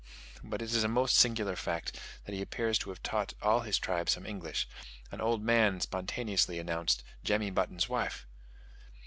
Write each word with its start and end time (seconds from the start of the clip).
But 0.43 0.63
it 0.63 0.73
is 0.73 0.83
a 0.83 0.87
most 0.87 1.15
singular 1.15 1.55
fact, 1.55 1.99
that 2.25 2.33
he 2.33 2.41
appears 2.41 2.79
to 2.79 2.89
have 2.89 3.03
taught 3.03 3.35
all 3.39 3.59
his 3.59 3.77
tribe 3.77 4.09
some 4.09 4.25
English: 4.25 4.67
an 5.11 5.21
old 5.21 5.43
man 5.43 5.79
spontaneously 5.79 6.57
announced 6.57 7.03
"Jemmy 7.23 7.51
Button's 7.51 7.87
wife." 7.87 8.25